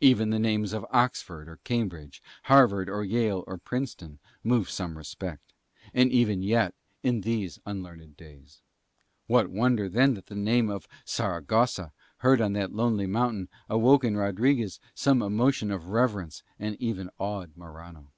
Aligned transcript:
Even 0.00 0.30
the 0.30 0.40
names 0.40 0.72
of 0.72 0.84
Oxford 0.90 1.48
or 1.48 1.58
Cambridge, 1.62 2.20
Harvard 2.46 2.88
or 2.90 3.04
Yale 3.04 3.44
or 3.46 3.58
Princeton, 3.58 4.18
move 4.42 4.68
some 4.68 4.98
respect, 4.98 5.52
and 5.94 6.10
even 6.10 6.42
yet 6.42 6.74
in 7.04 7.20
these 7.20 7.60
unlearned 7.64 8.16
days. 8.16 8.60
What 9.28 9.50
wonder 9.52 9.88
then 9.88 10.14
that 10.14 10.26
the 10.26 10.34
name 10.34 10.68
of 10.68 10.88
Saragossa 11.04 11.92
heard 12.16 12.40
on 12.40 12.54
that 12.54 12.72
lonely 12.74 13.06
mountain 13.06 13.48
awoke 13.68 14.02
in 14.02 14.16
Rodriguez 14.16 14.80
some 14.96 15.22
emotion 15.22 15.70
of 15.70 15.90
reverence 15.90 16.42
and 16.58 16.74
even 16.80 17.08
awed 17.20 17.56
Morano. 17.56 18.10